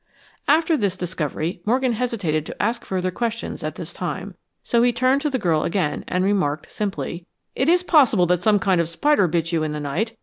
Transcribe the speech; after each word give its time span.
After 0.47 0.75
this 0.75 0.97
discovery, 0.97 1.61
Morgan 1.63 1.91
hesitated 1.93 2.43
to 2.47 2.59
ask 2.59 2.83
further 2.83 3.11
questions 3.11 3.63
at 3.63 3.75
this 3.75 3.93
time, 3.93 4.33
so 4.63 4.81
he 4.81 4.91
turned 4.91 5.21
to 5.21 5.29
the 5.29 5.37
girl 5.37 5.61
again 5.61 6.03
and 6.07 6.23
remarked, 6.23 6.71
simply, 6.71 7.27
"It 7.55 7.69
is 7.69 7.83
possible 7.83 8.25
that 8.25 8.41
some 8.41 8.57
kind 8.57 8.81
of 8.81 8.89
spider 8.89 9.27
bit 9.27 9.51
you 9.51 9.61
in 9.61 9.73
the 9.73 9.79
night. 9.79 10.17